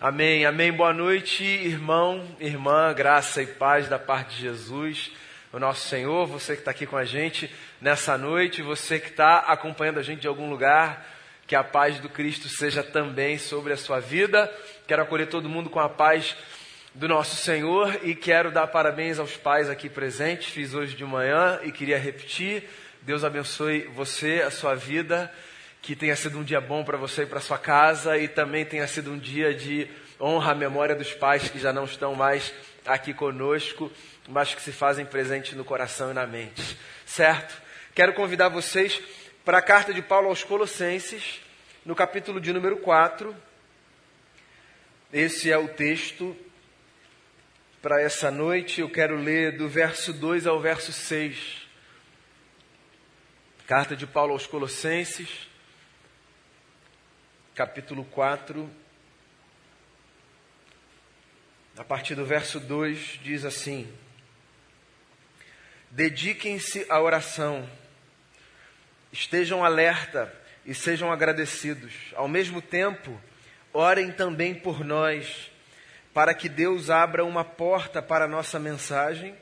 [0.00, 0.70] Amém, amém.
[0.70, 5.10] Boa noite, irmão, irmã, graça e paz da parte de Jesus,
[5.52, 6.24] o nosso Senhor.
[6.28, 10.20] Você que está aqui com a gente nessa noite, você que está acompanhando a gente
[10.20, 11.04] de algum lugar,
[11.48, 14.48] que a paz do Cristo seja também sobre a sua vida.
[14.86, 16.36] Quero acolher todo mundo com a paz
[16.94, 20.52] do nosso Senhor e quero dar parabéns aos pais aqui presentes.
[20.52, 22.70] Fiz hoje de manhã e queria repetir.
[23.02, 25.28] Deus abençoe você, a sua vida
[25.88, 28.86] que tenha sido um dia bom para você e para sua casa e também tenha
[28.86, 29.88] sido um dia de
[30.20, 32.52] honra à memória dos pais que já não estão mais
[32.84, 33.90] aqui conosco,
[34.28, 36.76] mas que se fazem presente no coração e na mente.
[37.06, 37.58] Certo?
[37.94, 39.00] Quero convidar vocês
[39.42, 41.40] para a carta de Paulo aos Colossenses,
[41.86, 43.34] no capítulo de número 4.
[45.10, 46.36] Esse é o texto
[47.80, 48.82] para essa noite.
[48.82, 51.66] Eu quero ler do verso 2 ao verso 6.
[53.66, 55.47] Carta de Paulo aos Colossenses,
[57.58, 58.70] capítulo 4,
[61.76, 63.92] a partir do verso 2, diz assim:
[65.90, 67.68] Dediquem-se à oração,
[69.12, 70.32] estejam alerta
[70.64, 71.92] e sejam agradecidos.
[72.14, 73.20] Ao mesmo tempo,
[73.72, 75.50] orem também por nós,
[76.14, 79.34] para que Deus abra uma porta para a nossa mensagem,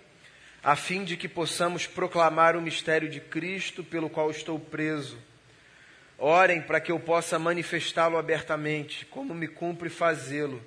[0.65, 5.19] a fim de que possamos proclamar o mistério de Cristo pelo qual estou preso
[6.19, 10.63] Orem para que eu possa manifestá-lo abertamente, como me cumpre fazê-lo.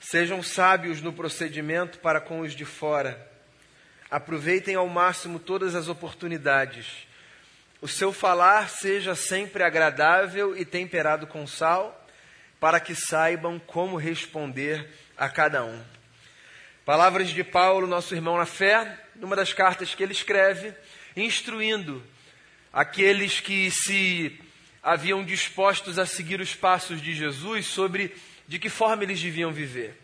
[0.00, 3.30] Sejam sábios no procedimento para com os de fora.
[4.10, 7.06] Aproveitem ao máximo todas as oportunidades.
[7.80, 12.04] O seu falar seja sempre agradável e temperado com sal,
[12.58, 15.80] para que saibam como responder a cada um.
[16.84, 20.72] Palavras de Paulo, nosso irmão na fé, numa das cartas que ele escreve,
[21.16, 22.02] instruindo
[22.72, 24.40] aqueles que se
[24.86, 28.14] haviam dispostos a seguir os passos de Jesus sobre
[28.46, 30.00] de que forma eles deviam viver.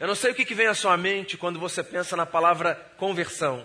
[0.00, 3.64] Eu não sei o que, vem à sua mente quando você pensa na palavra conversão.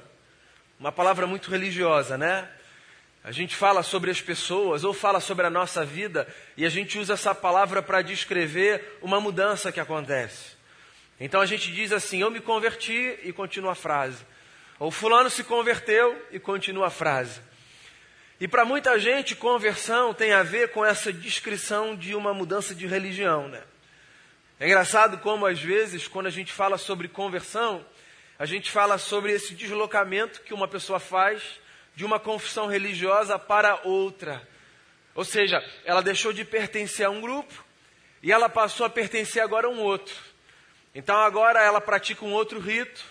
[0.80, 2.48] Uma palavra muito religiosa, né?
[3.24, 7.00] A gente fala sobre as pessoas ou fala sobre a nossa vida e a gente
[7.00, 10.56] usa essa palavra para descrever uma mudança que acontece.
[11.20, 14.24] Então a gente diz assim: Eu me converti e continua a frase.
[14.78, 17.42] Ou Fulano se converteu e continua a frase.
[18.40, 22.86] E para muita gente, conversão tem a ver com essa descrição de uma mudança de
[22.86, 23.64] religião, né?
[24.60, 27.86] É engraçado como às vezes, quando a gente fala sobre conversão,
[28.38, 31.42] a gente fala sobre esse deslocamento que uma pessoa faz
[31.96, 34.46] de uma confissão religiosa para outra.
[35.14, 37.64] Ou seja, ela deixou de pertencer a um grupo
[38.22, 40.14] e ela passou a pertencer agora a um outro.
[40.94, 43.02] Então agora ela pratica um outro rito,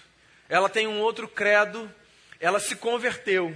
[0.51, 1.91] ela tem um outro credo,
[2.39, 3.55] ela se converteu.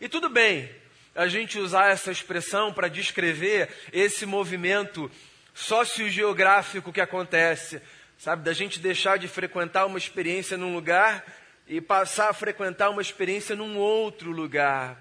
[0.00, 0.70] E tudo bem
[1.14, 5.10] a gente usar essa expressão para descrever esse movimento
[5.52, 7.82] sociogeográfico que acontece,
[8.16, 8.44] sabe?
[8.44, 11.24] Da gente deixar de frequentar uma experiência num lugar
[11.66, 14.96] e passar a frequentar uma experiência num outro lugar.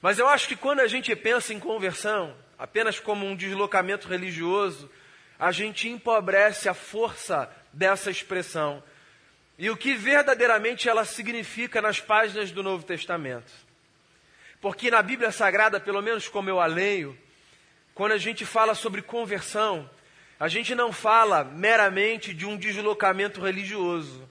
[0.00, 4.90] Mas eu acho que quando a gente pensa em conversão, apenas como um deslocamento religioso,
[5.38, 8.82] a gente empobrece a força dessa expressão
[9.58, 13.69] e o que verdadeiramente ela significa nas páginas do Novo Testamento.
[14.60, 17.18] Porque na Bíblia Sagrada, pelo menos como eu a leio,
[17.94, 19.88] quando a gente fala sobre conversão,
[20.38, 24.28] a gente não fala meramente de um deslocamento religioso,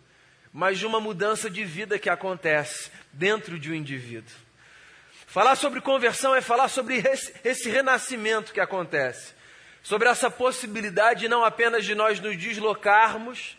[0.54, 4.36] mas de uma mudança de vida que acontece dentro de um indivíduo.
[5.28, 7.04] Falar sobre conversão é falar sobre
[7.44, 9.34] esse renascimento que acontece,
[9.84, 13.56] sobre essa possibilidade não apenas de nós nos deslocarmos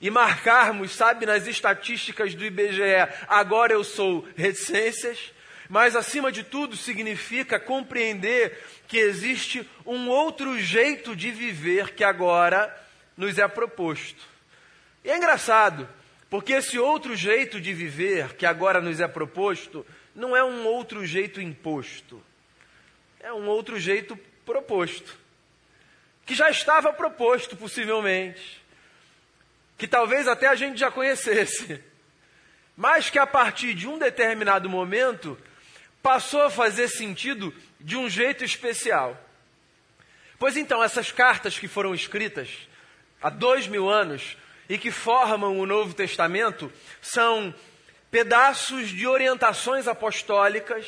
[0.00, 2.82] e marcarmos, sabe, nas estatísticas do IBGE,
[3.28, 5.32] agora eu sou reticências,
[5.68, 12.74] mas acima de tudo significa compreender que existe um outro jeito de viver que agora
[13.16, 14.22] nos é proposto.
[15.04, 15.88] E é engraçado,
[16.28, 21.04] porque esse outro jeito de viver que agora nos é proposto não é um outro
[21.04, 22.22] jeito imposto,
[23.20, 25.16] é um outro jeito proposto,
[26.24, 28.62] que já estava proposto possivelmente,
[29.76, 31.82] que talvez até a gente já conhecesse,
[32.76, 35.38] mas que a partir de um determinado momento
[36.04, 39.18] passou a fazer sentido de um jeito especial.
[40.38, 42.50] Pois então, essas cartas que foram escritas
[43.22, 44.36] há dois mil anos
[44.68, 46.70] e que formam o Novo Testamento
[47.00, 47.54] são
[48.10, 50.86] pedaços de orientações apostólicas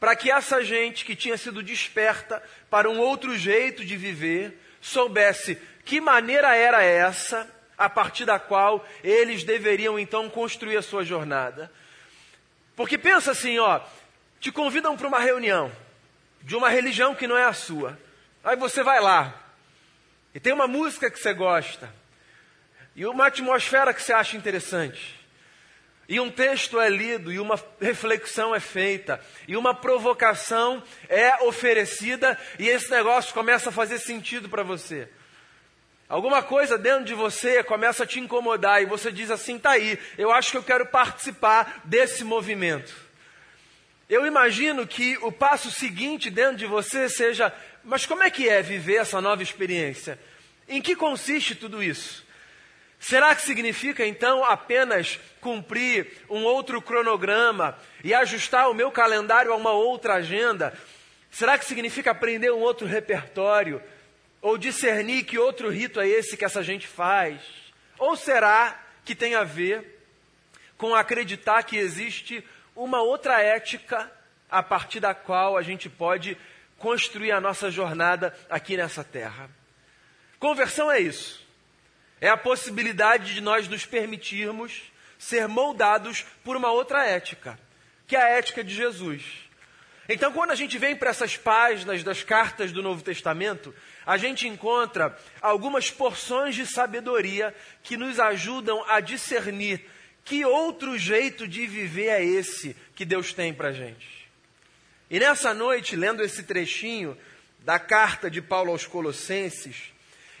[0.00, 5.60] para que essa gente que tinha sido desperta para um outro jeito de viver soubesse
[5.84, 11.70] que maneira era essa a partir da qual eles deveriam então construir a sua jornada.
[12.74, 13.80] Porque pensa assim, ó,
[14.46, 15.72] te convidam para uma reunião
[16.40, 17.98] de uma religião que não é a sua.
[18.44, 19.42] Aí você vai lá.
[20.32, 21.92] e tem uma música que você gosta,
[22.94, 25.18] e uma atmosfera que você acha interessante,
[26.08, 32.38] e um texto é lido, e uma reflexão é feita, e uma provocação é oferecida,
[32.58, 35.08] e esse negócio começa a fazer sentido para você.
[36.08, 39.98] Alguma coisa dentro de você começa a te incomodar, e você diz assim: tá aí,
[40.18, 43.05] eu acho que eu quero participar desse movimento.
[44.08, 48.62] Eu imagino que o passo seguinte dentro de você seja: mas como é que é
[48.62, 50.18] viver essa nova experiência?
[50.68, 52.24] Em que consiste tudo isso?
[52.98, 59.56] Será que significa então apenas cumprir um outro cronograma e ajustar o meu calendário a
[59.56, 60.76] uma outra agenda?
[61.30, 63.82] Será que significa aprender um outro repertório?
[64.40, 67.40] Ou discernir que outro rito é esse que essa gente faz?
[67.98, 70.00] Ou será que tem a ver
[70.78, 72.44] com acreditar que existe
[72.76, 74.12] uma outra ética
[74.48, 76.36] a partir da qual a gente pode
[76.78, 79.50] construir a nossa jornada aqui nessa terra?
[80.38, 81.44] Conversão é isso.
[82.20, 87.58] É a possibilidade de nós nos permitirmos ser moldados por uma outra ética,
[88.06, 89.46] que é a ética de Jesus.
[90.08, 93.74] Então, quando a gente vem para essas páginas das cartas do Novo Testamento,
[94.04, 97.52] a gente encontra algumas porções de sabedoria
[97.82, 99.84] que nos ajudam a discernir
[100.26, 104.28] que outro jeito de viver é esse que Deus tem para gente.
[105.08, 107.16] E nessa noite, lendo esse trechinho
[107.60, 109.92] da carta de Paulo aos Colossenses,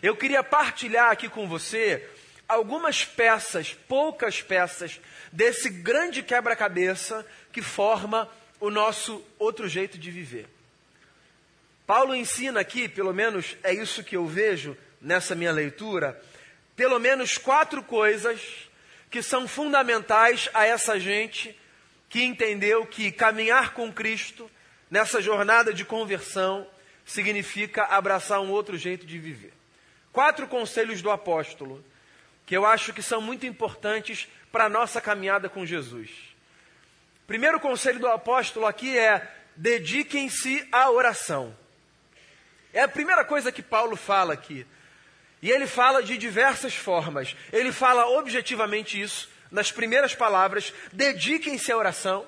[0.02, 2.04] eu queria partilhar aqui com você
[2.48, 5.00] algumas peças, poucas peças,
[5.30, 8.28] desse grande quebra-cabeça que forma
[8.58, 10.48] o nosso outro jeito de viver.
[11.86, 16.20] Paulo ensina aqui, pelo menos é isso que eu vejo nessa minha leitura,
[16.74, 18.65] pelo menos quatro coisas
[19.16, 21.58] que são fundamentais a essa gente
[22.06, 24.50] que entendeu que caminhar com Cristo
[24.90, 26.66] nessa jornada de conversão
[27.02, 29.54] significa abraçar um outro jeito de viver
[30.12, 31.82] quatro conselhos do apóstolo
[32.44, 36.10] que eu acho que são muito importantes para a nossa caminhada com Jesus.
[37.26, 41.56] Primeiro conselho do apóstolo aqui é: dediquem-se à oração.
[42.70, 44.66] É a primeira coisa que Paulo fala aqui.
[45.46, 47.36] E ele fala de diversas formas.
[47.52, 52.26] Ele fala objetivamente isso nas primeiras palavras: dediquem-se à oração.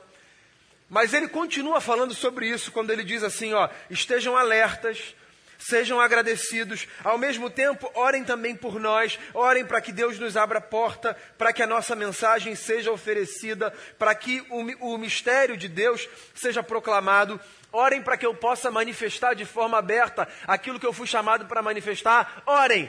[0.88, 5.16] Mas ele continua falando sobre isso quando ele diz assim: ó, estejam alertas,
[5.58, 6.86] Sejam agradecidos.
[7.02, 9.18] Ao mesmo tempo, orem também por nós.
[9.34, 13.72] Orem para que Deus nos abra a porta, para que a nossa mensagem seja oferecida,
[13.98, 17.40] para que o, o mistério de Deus seja proclamado.
[17.72, 21.60] Orem para que eu possa manifestar de forma aberta aquilo que eu fui chamado para
[21.60, 22.40] manifestar.
[22.46, 22.88] Orem.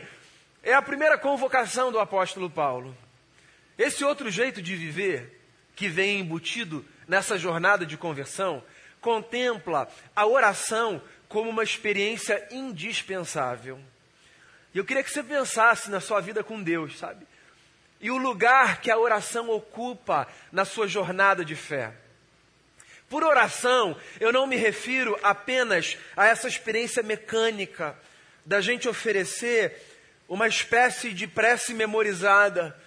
[0.62, 2.96] É a primeira convocação do apóstolo Paulo.
[3.78, 5.42] Esse outro jeito de viver,
[5.76, 8.62] que vem embutido nessa jornada de conversão,
[9.00, 13.80] contempla a oração como uma experiência indispensável.
[14.74, 17.26] E eu queria que você pensasse na sua vida com Deus, sabe?
[18.02, 21.94] E o lugar que a oração ocupa na sua jornada de fé.
[23.10, 27.98] Por oração, eu não me refiro apenas a essa experiência mecânica
[28.46, 29.99] da gente oferecer
[30.30, 32.78] uma espécie de prece memorizada,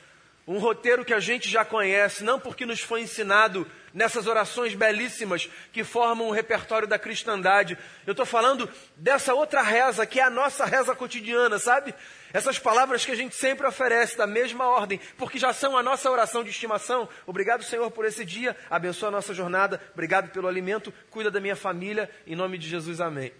[0.46, 5.48] um roteiro que a gente já conhece, não porque nos foi ensinado nessas orações belíssimas
[5.72, 7.76] que formam o repertório da cristandade.
[8.06, 11.94] Eu estou falando dessa outra reza, que é a nossa reza cotidiana, sabe?
[12.32, 16.10] Essas palavras que a gente sempre oferece da mesma ordem, porque já são a nossa
[16.10, 17.08] oração de estimação.
[17.26, 21.56] Obrigado, Senhor, por esse dia, abençoa a nossa jornada, obrigado pelo alimento, cuida da minha
[21.56, 23.32] família, em nome de Jesus, amém.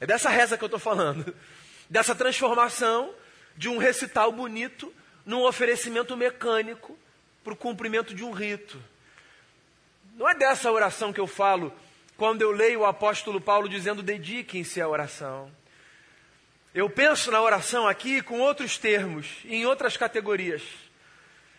[0.00, 1.34] É dessa reza que eu estou falando,
[1.88, 3.14] dessa transformação
[3.56, 4.92] de um recital bonito
[5.24, 6.98] num oferecimento mecânico
[7.42, 8.82] para o cumprimento de um rito.
[10.16, 11.72] Não é dessa oração que eu falo
[12.16, 15.50] quando eu leio o apóstolo Paulo dizendo dediquem-se à oração.
[16.74, 20.62] Eu penso na oração aqui com outros termos, em outras categorias.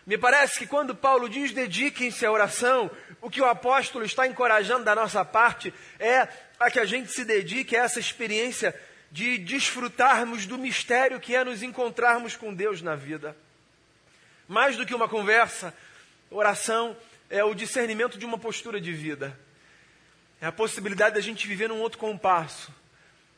[0.06, 4.84] Me parece que quando Paulo diz dediquem-se à oração, o que o apóstolo está encorajando
[4.84, 6.26] da nossa parte é
[6.58, 8.74] a que a gente se dedique a essa experiência
[9.10, 13.36] de desfrutarmos do mistério que é nos encontrarmos com Deus na vida.
[14.46, 15.74] Mais do que uma conversa,
[16.30, 16.96] oração
[17.30, 19.38] é o discernimento de uma postura de vida.
[20.40, 22.72] É a possibilidade da gente viver num outro compasso.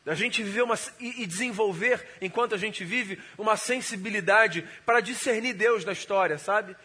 [0.05, 5.53] Da gente viver uma, e, e desenvolver, enquanto a gente vive, uma sensibilidade para discernir
[5.53, 6.77] Deus na história, sabe?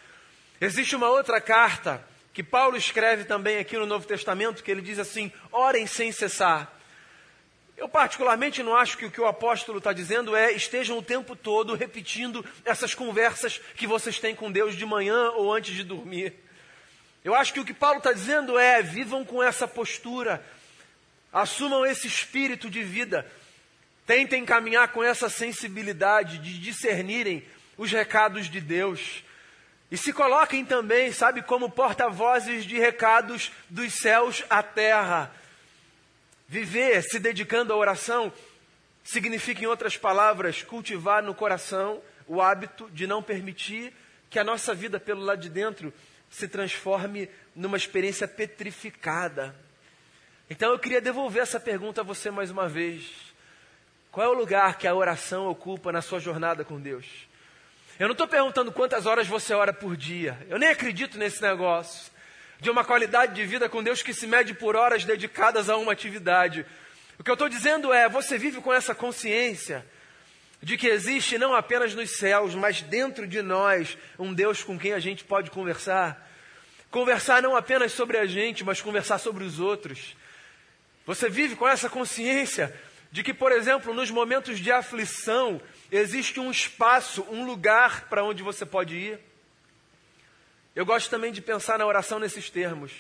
[0.59, 4.99] Existe uma outra carta que Paulo escreve também aqui no Novo Testamento, que ele diz
[4.99, 6.74] assim: orem sem cessar.
[7.77, 11.35] Eu, particularmente, não acho que o que o apóstolo está dizendo é estejam o tempo
[11.35, 16.33] todo repetindo essas conversas que vocês têm com Deus de manhã ou antes de dormir.
[17.23, 20.45] Eu acho que o que Paulo está dizendo é: vivam com essa postura,
[21.33, 23.29] assumam esse espírito de vida.
[24.05, 27.43] Tentem caminhar com essa sensibilidade de discernirem
[27.75, 29.23] os recados de Deus.
[29.91, 35.31] E se coloquem também, sabe, como porta-vozes de recados dos céus à terra.
[36.47, 38.31] Viver se dedicando à oração
[39.03, 43.93] significa, em outras palavras, cultivar no coração o hábito de não permitir
[44.29, 45.93] que a nossa vida pelo lado de dentro
[46.29, 49.55] se transforme numa experiência petrificada.
[50.49, 53.33] Então eu queria devolver essa pergunta a você mais uma vez.
[54.11, 57.05] Qual é o lugar que a oração ocupa na sua jornada com Deus?
[57.99, 60.37] Eu não estou perguntando quantas horas você ora por dia.
[60.49, 62.11] Eu nem acredito nesse negócio
[62.59, 65.91] de uma qualidade de vida com Deus que se mede por horas dedicadas a uma
[65.91, 66.65] atividade.
[67.17, 69.85] O que eu estou dizendo é: você vive com essa consciência
[70.61, 74.93] de que existe não apenas nos céus, mas dentro de nós, um Deus com quem
[74.93, 76.27] a gente pode conversar.
[76.89, 80.15] Conversar não apenas sobre a gente, mas conversar sobre os outros.
[81.05, 82.73] Você vive com essa consciência
[83.11, 88.41] de que, por exemplo, nos momentos de aflição, existe um espaço, um lugar para onde
[88.41, 89.19] você pode ir.
[90.75, 92.91] Eu gosto também de pensar na oração nesses termos,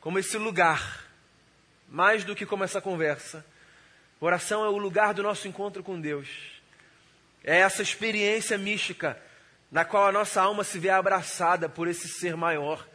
[0.00, 1.06] como esse lugar,
[1.88, 3.44] mais do que como essa conversa.
[4.20, 6.28] Oração é o lugar do nosso encontro com Deus.
[7.42, 9.18] É essa experiência mística
[9.70, 12.86] na qual a nossa alma se vê abraçada por esse ser maior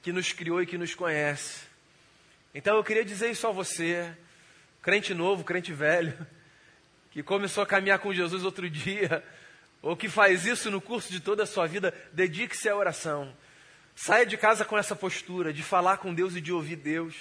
[0.00, 1.66] que nos criou e que nos conhece.
[2.54, 4.10] Então eu queria dizer isso a você,
[4.80, 6.26] crente novo, crente velho,
[7.10, 9.22] que começou a caminhar com Jesus outro dia,
[9.82, 13.32] ou que faz isso no curso de toda a sua vida, dedique-se à oração.
[13.94, 17.14] Saia de casa com essa postura de falar com Deus e de ouvir Deus.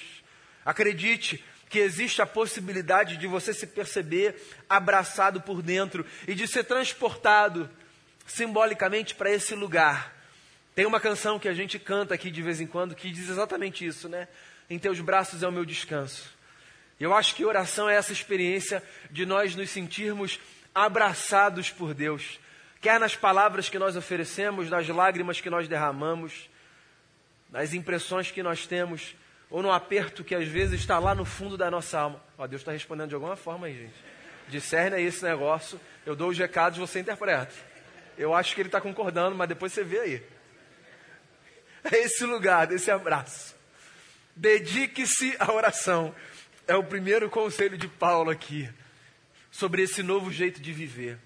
[0.66, 4.36] Acredite que existe a possibilidade de você se perceber
[4.70, 7.70] abraçado por dentro e de ser transportado
[8.26, 10.16] simbolicamente para esse lugar.
[10.76, 13.86] Tem uma canção que a gente canta aqui de vez em quando que diz exatamente
[13.86, 14.28] isso, né?
[14.70, 16.32] Em teus braços é o meu descanso.
[17.00, 20.40] Eu acho que oração é essa experiência de nós nos sentirmos
[20.74, 22.40] abraçados por Deus,
[22.82, 26.50] quer nas palavras que nós oferecemos, nas lágrimas que nós derramamos,
[27.50, 29.16] nas impressões que nós temos,
[29.50, 32.24] ou no aperto que às vezes está lá no fundo da nossa alma.
[32.38, 33.96] Ó, Deus está respondendo de alguma forma aí, gente.
[34.50, 37.54] Discerne aí esse negócio, eu dou os recados, você interpreta.
[38.18, 40.24] Eu acho que ele está concordando, mas depois você vê aí.
[41.90, 43.56] É esse lugar desse abraço.
[44.36, 46.14] Dedique-se à oração.
[46.68, 48.70] É o primeiro conselho de Paulo aqui,
[49.50, 51.18] sobre esse novo jeito de viver.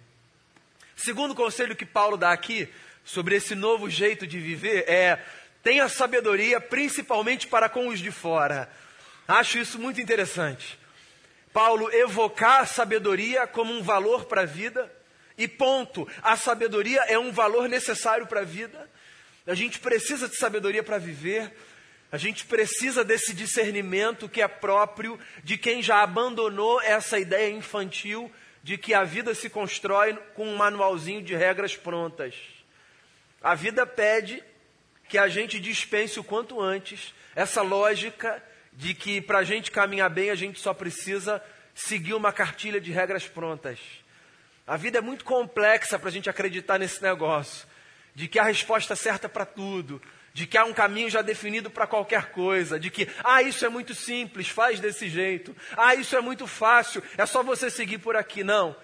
[0.95, 2.69] Segundo conselho que Paulo dá aqui,
[3.03, 5.23] sobre esse novo jeito de viver, é
[5.63, 8.69] tenha sabedoria, principalmente para com os de fora.
[9.27, 10.79] Acho isso muito interessante.
[11.53, 14.91] Paulo evocar a sabedoria como um valor para a vida,
[15.37, 16.07] e ponto.
[16.21, 18.89] A sabedoria é um valor necessário para a vida.
[19.47, 21.51] A gente precisa de sabedoria para viver.
[22.11, 28.31] A gente precisa desse discernimento que é próprio de quem já abandonou essa ideia infantil
[28.63, 32.35] de que a vida se constrói com um manualzinho de regras prontas.
[33.41, 34.43] A vida pede
[35.09, 38.41] que a gente dispense o quanto antes essa lógica
[38.71, 42.91] de que para a gente caminhar bem a gente só precisa seguir uma cartilha de
[42.91, 43.79] regras prontas.
[44.65, 47.67] A vida é muito complexa para a gente acreditar nesse negócio,
[48.13, 50.01] de que a resposta certa para tudo,
[50.33, 53.69] de que há um caminho já definido para qualquer coisa, de que, ah, isso é
[53.69, 58.15] muito simples, faz desse jeito, ah, isso é muito fácil, é só você seguir por
[58.15, 58.43] aqui.
[58.43, 58.75] Não.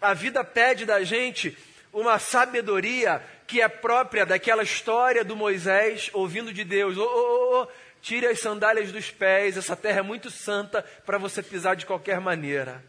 [0.00, 1.56] A vida pede da gente
[1.92, 7.68] uma sabedoria que é própria daquela história do Moisés ouvindo de Deus: oh, oh, oh,
[8.00, 12.20] tire as sandálias dos pés, essa terra é muito santa para você pisar de qualquer
[12.20, 12.82] maneira.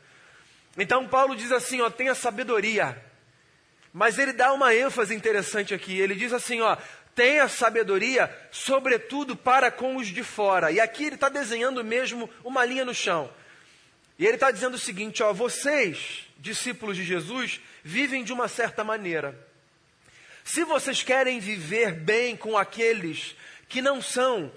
[0.77, 2.97] Então Paulo diz assim: ó, tenha sabedoria.
[3.93, 5.99] Mas ele dá uma ênfase interessante aqui.
[5.99, 6.77] Ele diz assim: ó,
[7.15, 10.71] tenha sabedoria, sobretudo para com os de fora.
[10.71, 13.31] E aqui ele está desenhando mesmo uma linha no chão.
[14.17, 18.83] E ele está dizendo o seguinte: ó, vocês, discípulos de Jesus, vivem de uma certa
[18.83, 19.37] maneira.
[20.43, 23.35] Se vocês querem viver bem com aqueles
[23.67, 24.51] que não são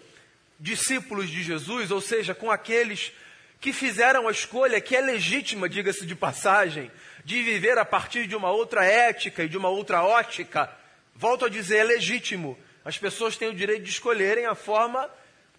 [0.59, 3.13] discípulos de Jesus, ou seja, com aqueles
[3.61, 6.91] que fizeram a escolha, que é legítima, diga-se de passagem,
[7.25, 10.71] de viver a partir de uma outra ética e de uma outra ótica,
[11.15, 12.59] Volto a dizer, é legítimo.
[12.85, 15.11] As pessoas têm o direito de escolherem a forma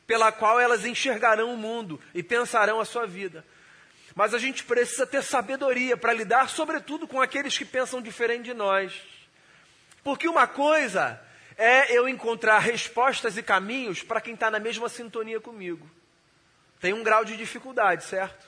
[0.05, 3.45] pela qual elas enxergarão o mundo e pensarão a sua vida.
[4.13, 8.53] Mas a gente precisa ter sabedoria para lidar, sobretudo, com aqueles que pensam diferente de
[8.53, 8.93] nós.
[10.03, 11.19] Porque uma coisa
[11.57, 15.89] é eu encontrar respostas e caminhos para quem está na mesma sintonia comigo.
[16.79, 18.45] Tem um grau de dificuldade, certo?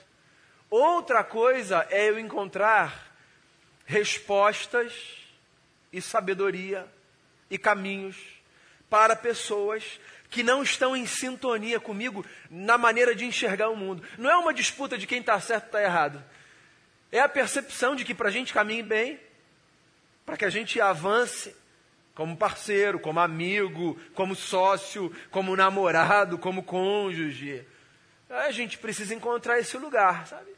[0.70, 3.14] Outra coisa é eu encontrar
[3.86, 4.94] respostas
[5.92, 6.88] e sabedoria
[7.50, 8.18] e caminhos
[8.90, 10.00] para pessoas
[10.30, 14.04] que não estão em sintonia comigo na maneira de enxergar o mundo.
[14.18, 16.24] Não é uma disputa de quem está certo e está errado.
[17.12, 19.20] É a percepção de que para a gente caminhe bem,
[20.26, 21.56] para que a gente avance
[22.14, 27.66] como parceiro, como amigo, como sócio, como namorado, como cônjuge.
[28.30, 30.52] A gente precisa encontrar esse lugar, sabe?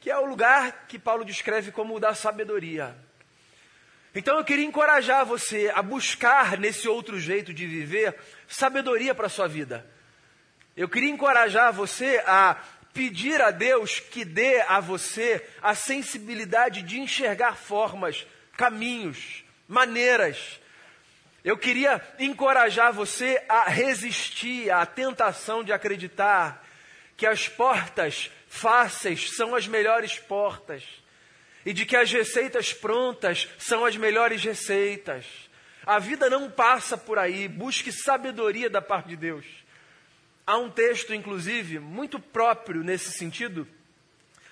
[0.00, 2.96] Que é o lugar que Paulo descreve como o da sabedoria.
[4.18, 8.16] Então eu queria encorajar você a buscar nesse outro jeito de viver
[8.48, 9.88] sabedoria para a sua vida.
[10.76, 12.56] Eu queria encorajar você a
[12.92, 20.58] pedir a Deus que dê a você a sensibilidade de enxergar formas, caminhos, maneiras.
[21.44, 26.66] Eu queria encorajar você a resistir à tentação de acreditar
[27.16, 30.82] que as portas fáceis são as melhores portas
[31.64, 35.24] e de que as receitas prontas são as melhores receitas.
[35.84, 39.46] A vida não passa por aí, busque sabedoria da parte de Deus.
[40.46, 43.66] Há um texto, inclusive, muito próprio nesse sentido,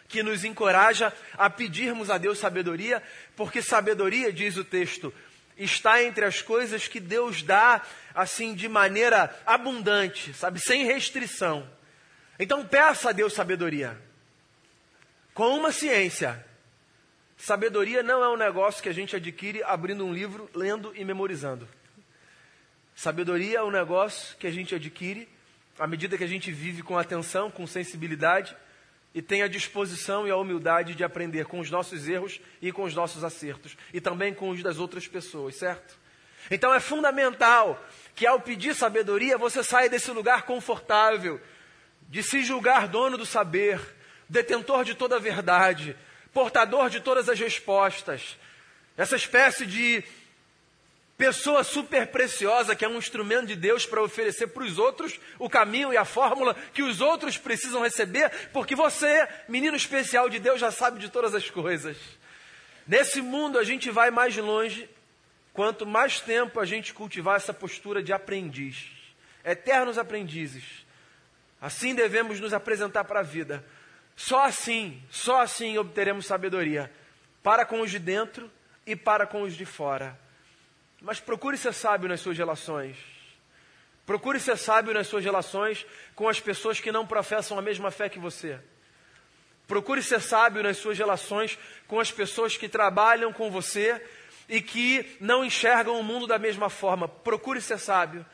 [0.08, 3.02] que nos encoraja a pedirmos a Deus sabedoria,
[3.34, 5.12] porque sabedoria, diz o texto,
[5.58, 7.82] está entre as coisas que Deus dá
[8.14, 11.68] assim de maneira abundante, sabe, sem restrição.
[12.38, 13.98] Então peça a Deus sabedoria.
[15.34, 16.45] Com uma ciência.
[17.36, 21.68] Sabedoria não é um negócio que a gente adquire abrindo um livro, lendo e memorizando.
[22.94, 25.28] Sabedoria é um negócio que a gente adquire
[25.78, 28.56] à medida que a gente vive com atenção, com sensibilidade
[29.14, 32.84] e tem a disposição e a humildade de aprender com os nossos erros e com
[32.84, 35.98] os nossos acertos e também com os das outras pessoas, certo?
[36.50, 37.82] Então é fundamental
[38.14, 41.40] que ao pedir sabedoria você saia desse lugar confortável
[42.08, 43.80] de se julgar dono do saber,
[44.28, 45.96] detentor de toda a verdade,
[46.36, 48.36] portador de todas as respostas.
[48.94, 50.04] Essa espécie de
[51.16, 55.48] pessoa super preciosa que é um instrumento de Deus para oferecer para os outros o
[55.48, 60.60] caminho e a fórmula que os outros precisam receber, porque você, menino especial de Deus,
[60.60, 61.96] já sabe de todas as coisas.
[62.86, 64.90] Nesse mundo a gente vai mais longe
[65.54, 68.90] quanto mais tempo a gente cultivar essa postura de aprendiz,
[69.42, 70.84] eternos aprendizes.
[71.58, 73.64] Assim devemos nos apresentar para a vida.
[74.16, 76.90] Só assim, só assim obteremos sabedoria
[77.42, 78.50] para com os de dentro
[78.86, 80.18] e para com os de fora.
[81.00, 82.96] Mas procure ser sábio nas suas relações.
[84.06, 88.08] Procure ser sábio nas suas relações com as pessoas que não professam a mesma fé
[88.08, 88.58] que você.
[89.66, 94.00] Procure ser sábio nas suas relações com as pessoas que trabalham com você
[94.48, 97.08] e que não enxergam o mundo da mesma forma.
[97.08, 98.24] Procure ser sábio.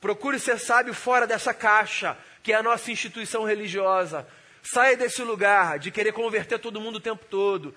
[0.00, 4.26] Procure ser sábio fora dessa caixa, que é a nossa instituição religiosa.
[4.66, 7.72] Saia desse lugar de querer converter todo mundo o tempo todo,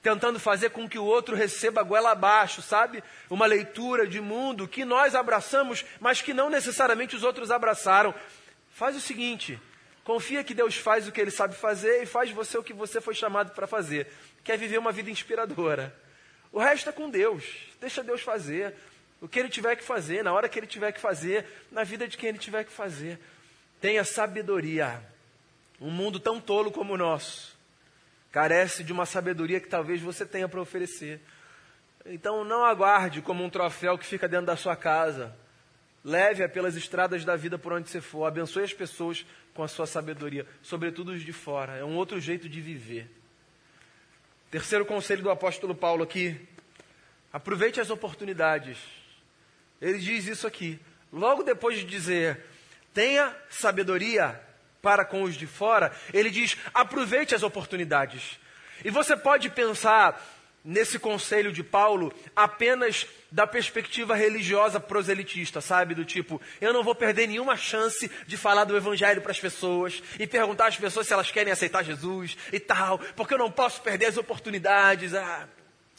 [0.00, 3.02] tentando fazer com que o outro receba goela abaixo, sabe?
[3.28, 8.14] Uma leitura de mundo que nós abraçamos, mas que não necessariamente os outros abraçaram.
[8.72, 9.60] Faz o seguinte:
[10.04, 13.00] confia que Deus faz o que Ele sabe fazer e faz você o que você
[13.00, 14.06] foi chamado para fazer.
[14.44, 15.92] Quer viver uma vida inspiradora.
[16.52, 17.44] O resto é com Deus.
[17.80, 18.72] Deixa Deus fazer
[19.20, 22.06] o que Ele tiver que fazer, na hora que Ele tiver que fazer, na vida
[22.06, 23.18] de quem Ele tiver que fazer.
[23.80, 25.02] Tenha sabedoria.
[25.80, 27.58] Um mundo tão tolo como o nosso
[28.30, 31.20] carece de uma sabedoria que talvez você tenha para oferecer.
[32.06, 35.36] Então não aguarde como um troféu que fica dentro da sua casa.
[36.04, 38.24] Leve-a pelas estradas da vida por onde você for.
[38.24, 41.76] Abençoe as pessoas com a sua sabedoria, sobretudo os de fora.
[41.76, 43.10] É um outro jeito de viver.
[44.50, 46.40] Terceiro conselho do apóstolo Paulo aqui:
[47.32, 48.78] aproveite as oportunidades.
[49.80, 50.80] Ele diz isso aqui.
[51.12, 52.44] Logo depois de dizer,
[52.94, 54.40] tenha sabedoria
[54.80, 58.38] para com os de fora, ele diz: aproveite as oportunidades.
[58.84, 60.20] E você pode pensar
[60.64, 65.94] nesse conselho de Paulo apenas da perspectiva religiosa proselitista, sabe?
[65.94, 70.02] Do tipo, eu não vou perder nenhuma chance de falar do evangelho para as pessoas
[70.18, 73.80] e perguntar às pessoas se elas querem aceitar Jesus e tal, porque eu não posso
[73.82, 75.14] perder as oportunidades.
[75.14, 75.48] Ah,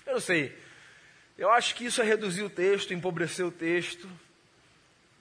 [0.06, 0.56] eu não sei.
[1.38, 4.08] Eu acho que isso é reduzir o texto, empobrecer o texto.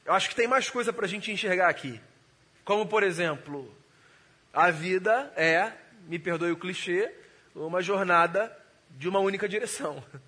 [0.05, 2.01] Eu acho que tem mais coisa para a gente enxergar aqui.
[2.65, 3.75] Como, por exemplo,
[4.53, 5.73] a vida é,
[6.07, 7.15] me perdoe o clichê,
[7.55, 8.57] uma jornada
[8.91, 10.03] de uma única direção.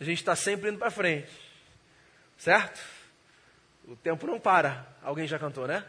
[0.00, 1.32] A gente está sempre indo para frente.
[2.36, 2.80] Certo?
[3.86, 4.86] O tempo não para.
[5.02, 5.84] Alguém já cantou, né?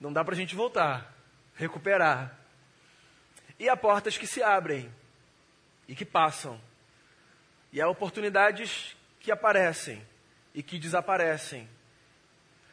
[0.00, 1.12] Não dá para a gente voltar,
[1.54, 2.38] recuperar.
[3.58, 4.92] E há portas que se abrem
[5.88, 6.60] e que passam.
[7.72, 10.06] E há oportunidades que aparecem
[10.54, 11.68] e que desaparecem.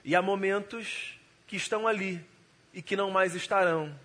[0.03, 2.23] E há momentos que estão ali
[2.73, 3.97] e que não mais estarão.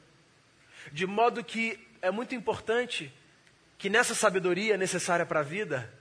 [0.93, 3.13] De modo que é muito importante
[3.79, 5.93] que nessa sabedoria necessária para a vida,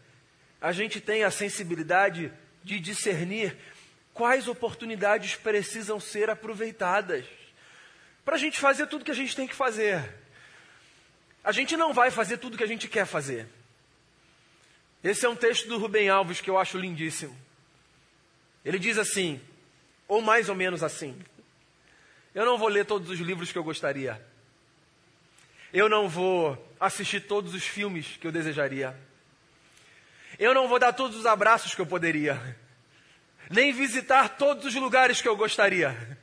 [0.62, 2.31] a gente tenha a sensibilidade
[2.63, 3.55] de discernir
[4.13, 7.25] quais oportunidades precisam ser aproveitadas
[8.23, 10.03] para a gente fazer tudo que a gente tem que fazer.
[11.43, 13.47] a gente não vai fazer tudo que a gente quer fazer.
[15.03, 17.38] Esse é um texto do Rubem Alves que eu acho lindíssimo.
[18.63, 19.39] Ele diz assim,
[20.08, 21.18] ou mais ou menos assim:
[22.34, 24.22] Eu não vou ler todos os livros que eu gostaria.
[25.74, 28.98] Eu não vou assistir todos os filmes que eu desejaria.
[30.38, 32.58] Eu não vou dar todos os abraços que eu poderia.
[33.50, 36.18] Nem visitar todos os lugares que eu gostaria.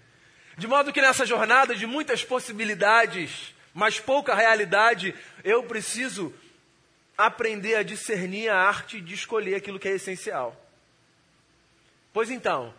[0.57, 6.35] De modo que nessa jornada de muitas possibilidades, mas pouca realidade, eu preciso
[7.17, 10.57] aprender a discernir a arte de escolher aquilo que é essencial.
[12.13, 12.75] Pois então,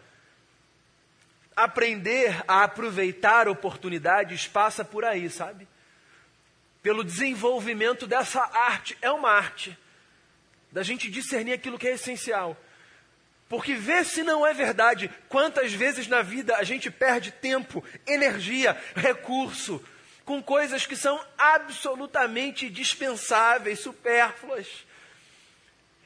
[1.55, 5.67] aprender a aproveitar oportunidades passa por aí, sabe?
[6.81, 8.97] Pelo desenvolvimento dessa arte.
[9.01, 9.77] É uma arte.
[10.71, 12.57] Da gente discernir aquilo que é essencial.
[13.47, 18.75] Porque vê se não é verdade quantas vezes na vida a gente perde tempo, energia,
[18.95, 19.83] recurso
[20.25, 24.67] com coisas que são absolutamente dispensáveis, supérfluas.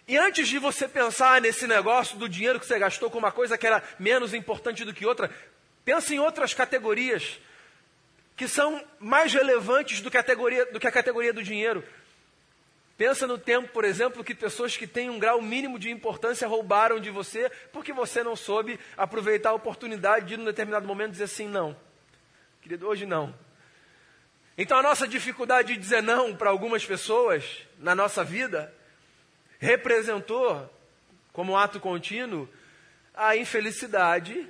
[0.07, 3.57] E antes de você pensar nesse negócio do dinheiro que você gastou com uma coisa
[3.57, 5.29] que era menos importante do que outra,
[5.83, 7.39] pense em outras categorias
[8.37, 11.83] que são mais relevantes do que a categoria do, que a categoria do dinheiro.
[12.95, 16.99] Pensa no tempo, por exemplo, que pessoas que têm um grau mínimo de importância roubaram
[16.99, 21.47] de você porque você não soube aproveitar a oportunidade de, num determinado momento, dizer assim:
[21.47, 21.75] não,
[22.61, 23.35] querido, hoje não.
[24.57, 27.43] Então, a nossa dificuldade de dizer não para algumas pessoas
[27.77, 28.73] na nossa vida
[29.59, 30.69] representou,
[31.33, 32.47] como ato contínuo,
[33.13, 34.47] a infelicidade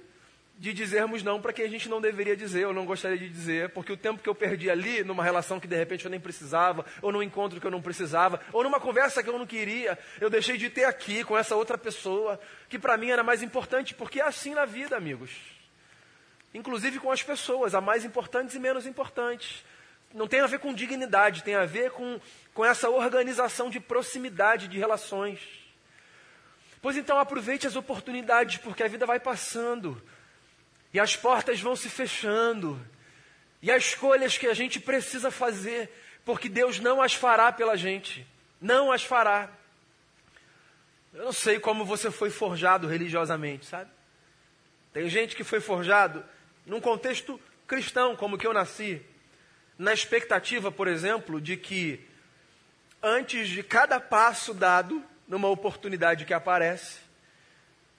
[0.59, 3.69] de dizermos não para quem a gente não deveria dizer ou não gostaria de dizer,
[3.69, 6.83] porque o tempo que eu perdi ali, numa relação que de repente eu nem precisava,
[7.01, 10.29] ou num encontro que eu não precisava, ou numa conversa que eu não queria, eu
[10.29, 14.19] deixei de ter aqui com essa outra pessoa, que para mim era mais importante, porque
[14.19, 15.31] é assim na vida, amigos.
[16.53, 19.63] Inclusive com as pessoas, há mais importantes e menos importantes.
[20.17, 22.19] Não tem a ver com dignidade, tem a ver com
[22.57, 25.39] com essa organização de proximidade de relações.
[26.81, 30.01] Pois então aproveite as oportunidades, porque a vida vai passando,
[30.91, 32.83] e as portas vão se fechando,
[33.61, 35.87] e as escolhas que a gente precisa fazer,
[36.25, 38.25] porque Deus não as fará pela gente,
[38.59, 39.51] não as fará.
[41.13, 43.91] Eu não sei como você foi forjado religiosamente, sabe?
[44.91, 46.25] Tem gente que foi forjado
[46.65, 48.99] num contexto cristão, como que eu nasci,
[49.77, 52.05] na expectativa, por exemplo, de que
[53.01, 56.99] antes de cada passo dado, numa oportunidade que aparece,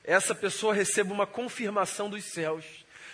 [0.02, 2.64] essa pessoa receba uma confirmação dos céus.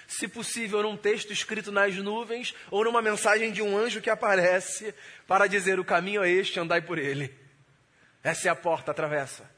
[0.06, 4.94] Se possível, num texto escrito nas nuvens ou numa mensagem de um anjo que aparece
[5.26, 7.34] para dizer: O caminho é este, andai por ele.
[8.22, 9.50] Essa é a porta, atravessa.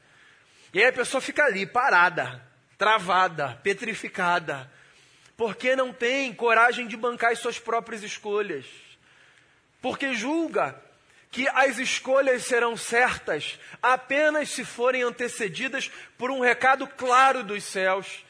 [0.73, 2.41] E aí a pessoa fica ali, parada,
[2.77, 4.71] travada, petrificada,
[5.35, 8.65] porque não tem coragem de bancar as suas próprias escolhas,
[9.81, 10.75] porque julga
[11.31, 18.25] que as escolhas serão certas apenas se forem antecedidas por um recado claro dos céus.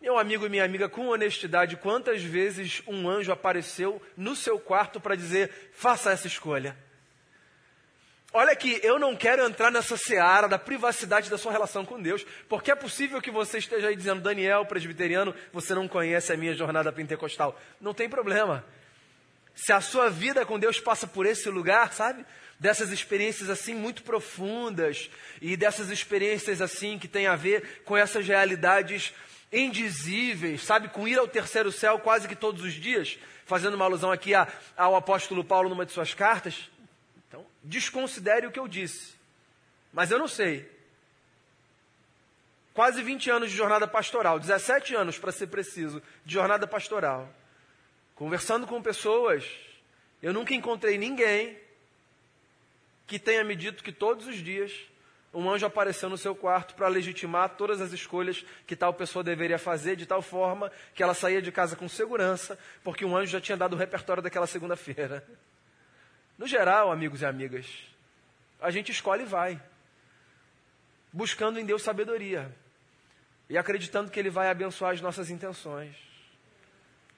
[0.00, 5.00] Meu amigo e minha amiga, com honestidade, quantas vezes um anjo apareceu no seu quarto
[5.00, 6.76] para dizer: faça essa escolha?
[8.36, 12.26] Olha que eu não quero entrar nessa seara da privacidade da sua relação com Deus,
[12.48, 16.52] porque é possível que você esteja aí dizendo, Daniel, presbiteriano, você não conhece a minha
[16.52, 17.56] jornada pentecostal.
[17.80, 18.64] Não tem problema.
[19.54, 22.24] Se a sua vida com Deus passa por esse lugar, sabe?
[22.58, 28.26] Dessas experiências assim muito profundas e dessas experiências assim que tem a ver com essas
[28.26, 29.14] realidades
[29.52, 30.88] indizíveis, sabe?
[30.88, 34.48] Com ir ao terceiro céu quase que todos os dias, fazendo uma alusão aqui a,
[34.76, 36.68] ao apóstolo Paulo numa de suas cartas.
[37.28, 39.14] Então, desconsidere o que eu disse.
[39.92, 40.68] Mas eu não sei.
[42.72, 47.32] Quase 20 anos de jornada pastoral, 17 anos para ser preciso, de jornada pastoral
[48.14, 49.44] conversando com pessoas,
[50.22, 51.58] eu nunca encontrei ninguém
[53.06, 54.72] que tenha me dito que todos os dias
[55.34, 59.58] um anjo apareceu no seu quarto para legitimar todas as escolhas que tal pessoa deveria
[59.58, 63.40] fazer, de tal forma que ela saía de casa com segurança, porque um anjo já
[63.40, 65.26] tinha dado o repertório daquela segunda-feira.
[66.38, 67.66] No geral, amigos e amigas,
[68.60, 69.60] a gente escolhe e vai,
[71.12, 72.54] buscando em Deus sabedoria
[73.50, 75.96] e acreditando que Ele vai abençoar as nossas intenções.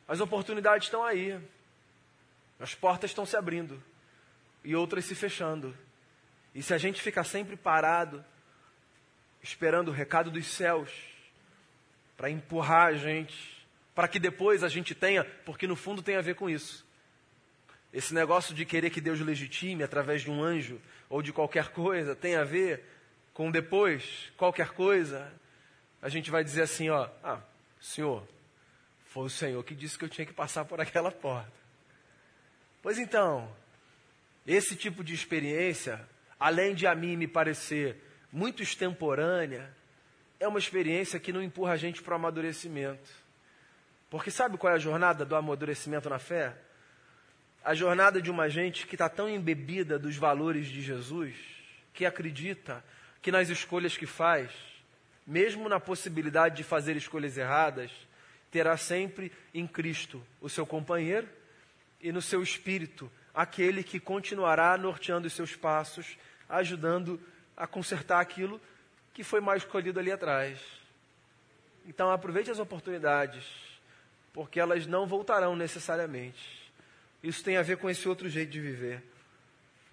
[0.09, 1.38] As oportunidades estão aí.
[2.59, 3.83] As portas estão se abrindo
[4.64, 5.77] e outras se fechando.
[6.55, 8.25] E se a gente ficar sempre parado,
[9.42, 10.90] esperando o recado dos céus
[12.16, 16.21] para empurrar a gente, para que depois a gente tenha, porque no fundo tem a
[16.21, 16.87] ver com isso.
[17.92, 22.14] Esse negócio de querer que Deus legitime através de um anjo ou de qualquer coisa
[22.16, 22.85] tem a ver
[23.33, 25.33] com depois, qualquer coisa.
[26.01, 27.40] A gente vai dizer assim, ó, ah,
[27.81, 28.27] Senhor,
[29.16, 31.50] foi o Senhor que disse que eu tinha que passar por aquela porta.
[32.83, 33.50] Pois então,
[34.46, 36.07] esse tipo de experiência,
[36.38, 37.96] além de a mim me parecer
[38.31, 39.74] muito extemporânea,
[40.38, 43.09] é uma experiência que não empurra a gente para o amadurecimento.
[44.11, 46.55] Porque sabe qual é a jornada do amadurecimento na fé?
[47.64, 51.35] A jornada de uma gente que está tão embebida dos valores de Jesus,
[51.94, 52.85] que acredita
[53.22, 54.50] que nas escolhas que faz,
[55.26, 57.90] mesmo na possibilidade de fazer escolhas erradas,
[58.50, 61.28] terá sempre em Cristo o seu companheiro
[62.00, 66.16] e no seu espírito aquele que continuará norteando os seus passos,
[66.48, 67.20] ajudando
[67.56, 68.61] a consertar aquilo
[69.12, 70.59] que foi mal escolhido ali atrás.
[71.87, 73.44] Então aproveite as oportunidades,
[74.32, 76.70] porque elas não voltarão necessariamente.
[77.22, 79.02] Isso tem a ver com esse outro jeito de viver.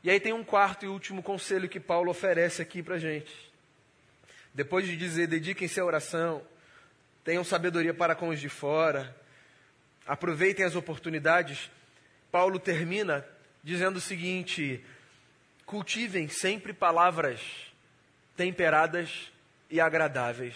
[0.03, 3.33] E aí tem um quarto e último conselho que Paulo oferece aqui para gente.
[4.53, 6.45] Depois de dizer, dediquem-se à oração,
[7.23, 9.15] tenham sabedoria para com os de fora,
[10.05, 11.71] aproveitem as oportunidades,
[12.31, 13.25] Paulo termina
[13.63, 14.83] dizendo o seguinte:
[15.65, 17.39] cultivem sempre palavras
[18.35, 19.31] temperadas
[19.69, 20.55] e agradáveis.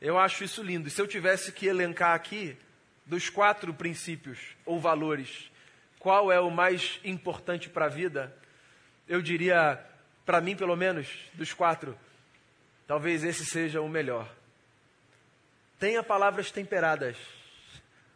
[0.00, 0.88] Eu acho isso lindo.
[0.88, 2.56] E se eu tivesse que elencar aqui,
[3.04, 5.50] dos quatro princípios ou valores,
[5.98, 8.34] qual é o mais importante para a vida?
[9.06, 9.84] Eu diria,
[10.24, 11.98] para mim pelo menos, dos quatro,
[12.86, 14.39] talvez esse seja o melhor.
[15.80, 17.16] Tenha palavras temperadas,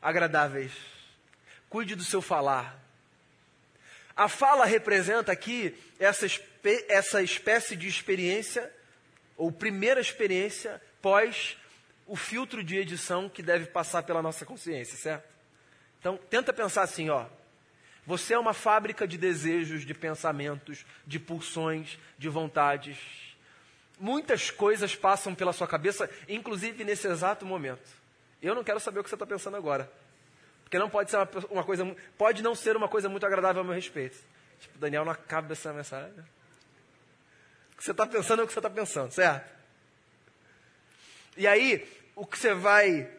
[0.00, 0.70] agradáveis.
[1.70, 2.79] Cuide do seu falar.
[4.14, 6.27] A fala representa aqui essa,
[6.88, 8.70] essa espécie de experiência,
[9.35, 11.57] ou primeira experiência, pós
[12.07, 15.27] o filtro de edição que deve passar pela nossa consciência, certo?
[15.98, 17.24] Então, tenta pensar assim, ó.
[18.07, 22.98] Você é uma fábrica de desejos, de pensamentos, de pulsões, de vontades.
[23.98, 27.88] Muitas coisas passam pela sua cabeça, inclusive nesse exato momento.
[28.42, 29.90] Eu não quero saber o que você está pensando agora.
[30.62, 33.64] Porque não pode ser uma, uma, coisa, pode não ser uma coisa muito agradável ao
[33.64, 34.18] meu respeito.
[34.59, 36.12] Tipo, Daniel não acaba essa mensagem.
[37.72, 39.52] O que você está pensando é o que você está pensando, certo?
[41.37, 43.11] E aí, o que você vai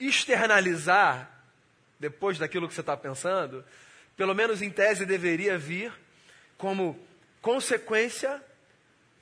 [0.00, 1.30] externalizar
[1.98, 3.64] depois daquilo que você está pensando,
[4.16, 5.92] pelo menos em tese deveria vir
[6.56, 6.98] como
[7.42, 8.42] consequência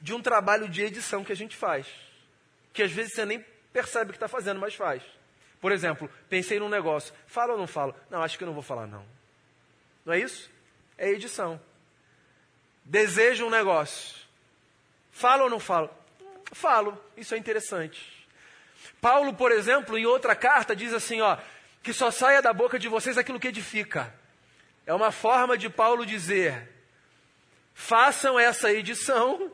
[0.07, 1.89] de um trabalho de edição que a gente faz.
[2.73, 5.03] Que às vezes você nem percebe que está fazendo, mas faz.
[5.61, 7.13] Por exemplo, pensei num negócio.
[7.27, 7.93] Falo ou não falo?
[8.09, 9.05] Não, acho que eu não vou falar, não.
[10.05, 10.49] Não é isso?
[10.97, 11.61] É edição.
[12.85, 14.15] Desejo um negócio.
[15.11, 15.91] Falo ou não falo?
[16.53, 16.97] Falo.
[17.17, 18.01] Isso é interessante.
[19.01, 21.37] Paulo, por exemplo, em outra carta, diz assim: ó,
[21.83, 24.15] que só saia da boca de vocês aquilo que edifica.
[24.87, 26.73] É uma forma de Paulo dizer:
[27.75, 29.51] façam essa edição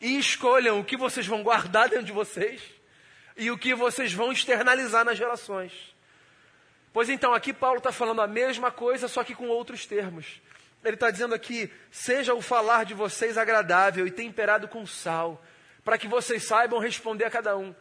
[0.00, 2.60] e escolham o que vocês vão guardar dentro de vocês
[3.36, 5.72] e o que vocês vão externalizar nas relações.
[6.92, 10.40] Pois então, aqui Paulo está falando a mesma coisa, só que com outros termos.
[10.82, 15.42] Ele está dizendo aqui: seja o falar de vocês agradável e temperado com sal,
[15.84, 17.74] para que vocês saibam responder a cada um.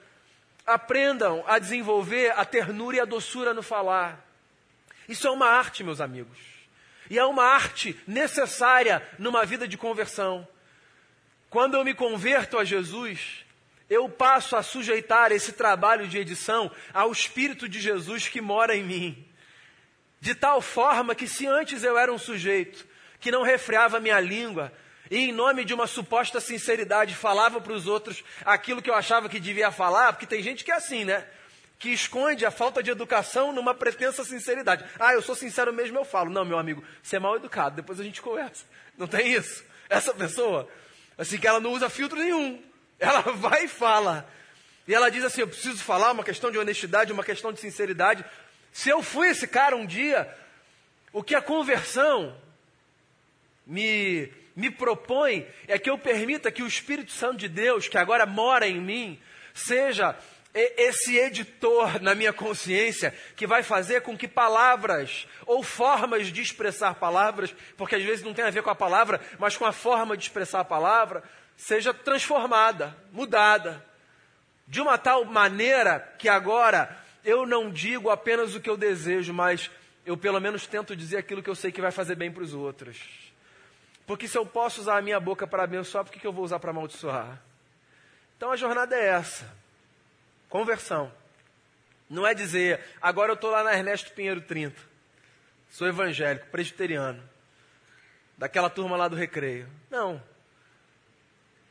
[0.66, 4.26] Aprendam a desenvolver a ternura e a doçura no falar.
[5.08, 6.38] Isso é uma arte, meus amigos.
[7.10, 10.48] E é uma arte necessária numa vida de conversão.
[11.56, 13.46] Quando eu me converto a Jesus,
[13.90, 18.84] eu passo a sujeitar esse trabalho de edição ao Espírito de Jesus que mora em
[18.84, 19.26] mim.
[20.20, 22.86] De tal forma que, se antes eu era um sujeito
[23.22, 24.70] que não refreava minha língua,
[25.10, 29.30] e em nome de uma suposta sinceridade falava para os outros aquilo que eu achava
[29.30, 31.26] que devia falar, porque tem gente que é assim, né?
[31.80, 34.84] Que esconde a falta de educação numa pretensa sinceridade.
[35.00, 36.30] Ah, eu sou sincero mesmo, eu falo.
[36.30, 38.66] Não, meu amigo, você é mal educado, depois a gente conversa.
[38.98, 39.64] Não tem isso?
[39.90, 40.70] Essa pessoa,
[41.18, 42.62] assim que ela não usa filtro nenhum.
[43.00, 44.28] Ela vai e fala.
[44.88, 48.24] E ela diz assim: Eu preciso falar, uma questão de honestidade, uma questão de sinceridade.
[48.72, 50.28] Se eu fui esse cara um dia,
[51.14, 52.36] o que a conversão
[53.66, 58.26] me me propõe é que eu permita que o Espírito Santo de Deus, que agora
[58.26, 59.20] mora em mim,
[59.54, 60.18] seja
[60.56, 66.96] esse editor na minha consciência que vai fazer com que palavras ou formas de expressar
[66.96, 70.16] palavras, porque às vezes não tem a ver com a palavra, mas com a forma
[70.16, 71.24] de expressar a palavra,
[71.58, 73.86] seja transformada, mudada,
[74.68, 79.70] de uma tal maneira que agora eu não digo apenas o que eu desejo, mas
[80.06, 82.54] eu pelo menos tento dizer aquilo que eu sei que vai fazer bem para os
[82.54, 82.98] outros.
[84.08, 86.46] Porque se eu posso usar a minha boca para abençoar, por que, que eu vou
[86.46, 87.42] usar para amaldiçoar?
[88.38, 89.52] Então a jornada é essa:
[90.50, 91.12] conversão.
[92.10, 94.80] Não é dizer, agora eu estou lá na Ernesto Pinheiro 30,
[95.70, 97.22] sou evangélico, presbiteriano,
[98.38, 99.68] daquela turma lá do recreio.
[99.90, 100.22] Não.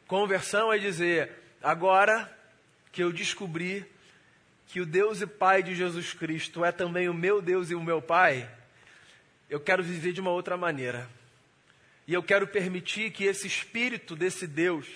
[0.06, 1.30] Conversão é dizer,
[1.62, 2.30] agora
[2.90, 3.86] que eu descobri
[4.66, 7.82] que o Deus e Pai de Jesus Cristo é também o meu Deus e o
[7.82, 8.50] meu Pai,
[9.48, 11.08] eu quero viver de uma outra maneira.
[12.06, 14.86] E eu quero permitir que esse espírito desse Deus,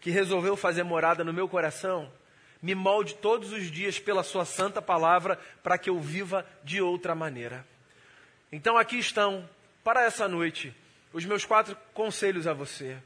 [0.00, 2.10] que resolveu fazer morada no meu coração,
[2.60, 7.14] me molde todos os dias pela Sua santa palavra para que eu viva de outra
[7.14, 7.66] maneira.
[8.50, 9.48] Então aqui estão,
[9.84, 10.74] para essa noite,
[11.12, 12.96] os meus quatro conselhos a você.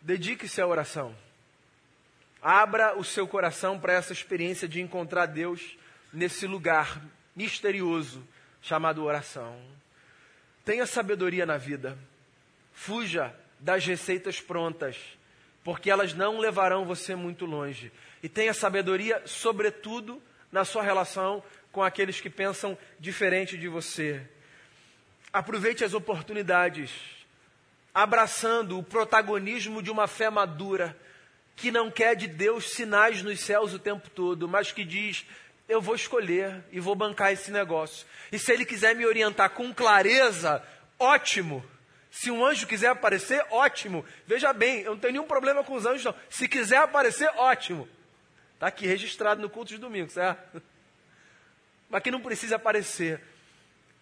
[0.00, 1.14] Dedique-se à oração.
[2.42, 5.76] Abra o seu coração para essa experiência de encontrar Deus
[6.12, 7.02] nesse lugar
[7.36, 8.26] misterioso
[8.62, 9.60] chamado oração.
[10.64, 11.98] Tenha sabedoria na vida.
[12.72, 14.96] Fuja das receitas prontas,
[15.62, 17.92] porque elas não levarão você muito longe.
[18.22, 24.20] E tenha sabedoria, sobretudo, na sua relação com aqueles que pensam diferente de você.
[25.32, 26.90] Aproveite as oportunidades,
[27.94, 30.96] abraçando o protagonismo de uma fé madura,
[31.54, 35.24] que não quer de Deus sinais nos céus o tempo todo, mas que diz:
[35.68, 38.04] eu vou escolher e vou bancar esse negócio.
[38.32, 40.62] E se ele quiser me orientar com clareza,
[40.98, 41.64] ótimo.
[42.10, 44.04] Se um anjo quiser aparecer, ótimo.
[44.26, 46.14] Veja bem, eu não tenho nenhum problema com os anjos, não.
[46.28, 47.88] Se quiser aparecer, ótimo.
[48.60, 50.62] Está aqui registrado no culto de domingo, certo?
[51.88, 53.18] Mas que não precisa aparecer.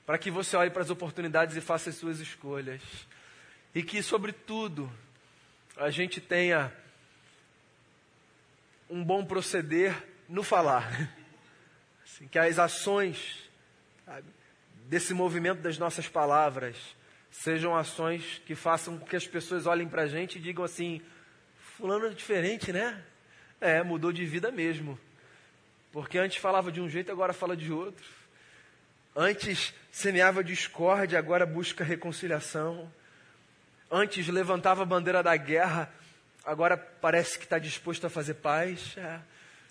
[0.05, 2.83] Para que você olhe para as oportunidades e faça as suas escolhas.
[3.73, 4.93] E que, sobretudo,
[5.77, 6.73] a gente tenha
[8.91, 9.95] um bom proceder
[10.29, 10.91] no falar.
[12.05, 13.49] Assim, que as ações
[14.05, 14.27] sabe,
[14.89, 16.77] desse movimento das nossas palavras
[17.31, 21.01] sejam ações que façam com que as pessoas olhem para a gente e digam assim:
[21.77, 23.05] Fulano é diferente, né?
[23.61, 24.99] É, mudou de vida mesmo.
[25.93, 28.05] Porque antes falava de um jeito, agora fala de outro.
[29.15, 32.91] Antes semeava discórdia, agora busca reconciliação.
[33.91, 35.93] Antes levantava a bandeira da guerra,
[36.45, 38.95] agora parece que está disposto a fazer paz.
[38.97, 39.21] É.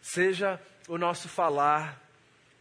[0.02, 2.02] Seja o nosso falar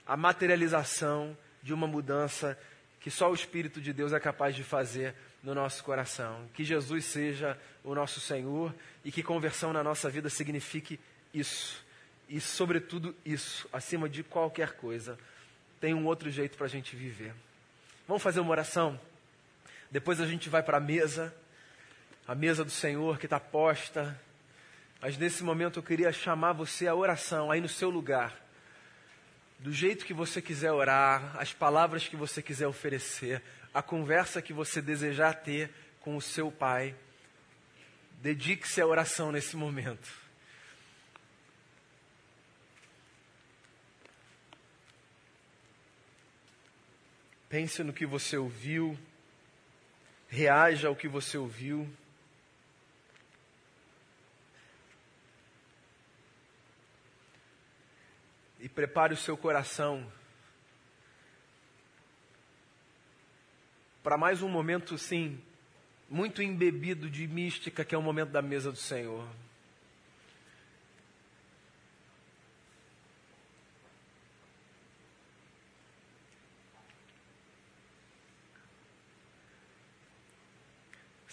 [0.06, 2.56] a materialização de uma mudança
[3.00, 6.48] que só o Espírito de Deus é capaz de fazer no nosso coração.
[6.54, 11.00] Que Jesus seja o nosso Senhor e que conversão na nossa vida signifique
[11.38, 11.84] isso.
[12.28, 15.18] E, sobretudo, isso, acima de qualquer coisa.
[15.80, 17.34] Tem um outro jeito para a gente viver.
[18.08, 19.00] Vamos fazer uma oração?
[19.90, 21.34] Depois a gente vai para a mesa,
[22.26, 24.20] a mesa do Senhor que está posta.
[25.00, 28.46] Mas nesse momento eu queria chamar você à oração, aí no seu lugar
[29.58, 34.52] do jeito que você quiser orar, as palavras que você quiser oferecer, a conversa que
[34.52, 35.70] você desejar ter
[36.00, 36.94] com o seu Pai.
[38.20, 40.25] Dedique-se à oração nesse momento.
[47.48, 48.98] Pense no que você ouviu,
[50.28, 51.88] reaja ao que você ouviu.
[58.58, 60.04] e prepare o seu coração
[64.06, 65.40] para mais um momento, sim,
[66.08, 69.28] muito embebido de mística, que é o momento da mesa do Senhor.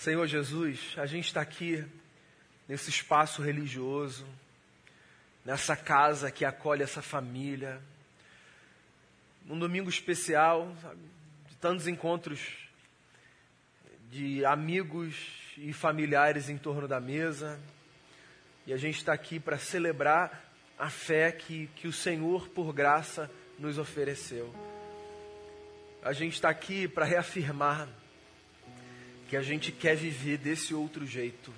[0.03, 1.81] Senhor Jesus, a gente está aqui
[2.67, 4.27] nesse espaço religioso
[5.45, 7.81] nessa casa que acolhe essa família.
[9.45, 10.99] Num domingo especial, sabe,
[11.47, 12.41] de tantos encontros
[14.11, 15.15] de amigos
[15.57, 17.57] e familiares em torno da mesa.
[18.67, 23.31] E a gente está aqui para celebrar a fé que, que o Senhor, por graça,
[23.57, 24.53] nos ofereceu.
[26.03, 27.87] A gente está aqui para reafirmar
[29.33, 31.51] que a gente quer viver desse outro jeito,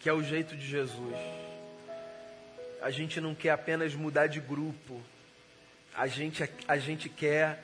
[0.00, 1.14] que é o jeito de Jesus
[2.82, 5.00] a gente não quer apenas mudar de grupo,
[5.94, 7.62] a gente, a gente quer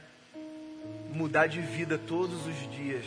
[1.12, 3.04] mudar de vida todos os dias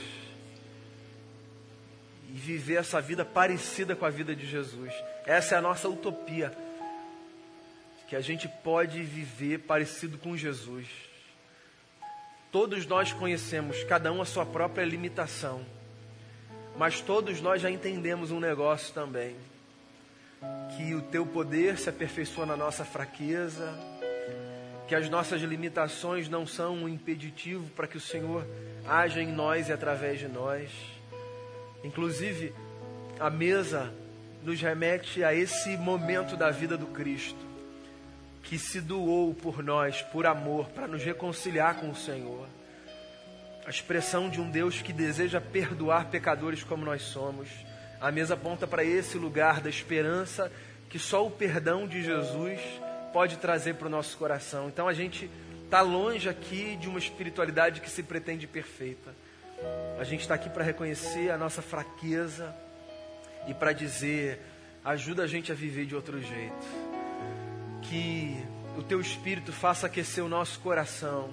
[2.27, 4.93] e viver essa vida parecida com a vida de Jesus.
[5.25, 6.53] Essa é a nossa utopia,
[8.09, 10.85] que a gente pode viver parecido com Jesus.
[12.51, 15.65] Todos nós conhecemos, cada um a sua própria limitação,
[16.77, 19.35] mas todos nós já entendemos um negócio também
[20.75, 23.77] que o teu poder se aperfeiçoa na nossa fraqueza,
[24.87, 28.45] que as nossas limitações não são um impeditivo para que o Senhor
[28.87, 30.71] haja em nós e através de nós.
[31.83, 32.53] Inclusive,
[33.19, 33.93] a mesa
[34.43, 37.39] nos remete a esse momento da vida do Cristo,
[38.43, 42.47] que se doou por nós, por amor, para nos reconciliar com o Senhor.
[43.65, 47.47] A expressão de um Deus que deseja perdoar pecadores como nós somos
[48.01, 50.51] a mesa aponta para esse lugar da esperança
[50.89, 52.59] que só o perdão de Jesus
[53.13, 54.67] pode trazer para o nosso coração.
[54.67, 55.29] Então a gente
[55.63, 59.13] está longe aqui de uma espiritualidade que se pretende perfeita.
[59.99, 62.55] A gente está aqui para reconhecer a nossa fraqueza
[63.47, 64.41] e para dizer:
[64.83, 66.65] ajuda a gente a viver de outro jeito.
[67.83, 68.35] Que
[68.75, 71.31] o teu espírito faça aquecer o nosso coração,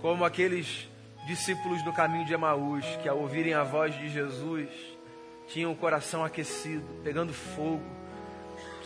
[0.00, 0.88] como aqueles
[1.26, 4.68] discípulos do caminho de Emaús, que ao ouvirem a voz de Jesus,
[5.48, 7.84] tinham o coração aquecido, pegando fogo.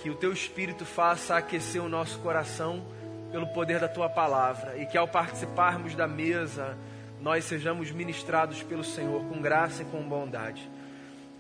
[0.03, 2.85] Que o teu espírito faça aquecer o nosso coração
[3.31, 6.77] pelo poder da tua palavra e que ao participarmos da mesa,
[7.21, 10.71] nós sejamos ministrados pelo Senhor com graça e com bondade.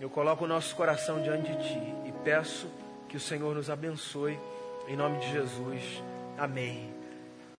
[0.01, 2.68] Eu coloco o nosso coração diante de ti e peço
[3.09, 4.38] que o Senhor nos abençoe.
[4.88, 6.03] Em nome de Jesus.
[6.36, 7.03] Amém.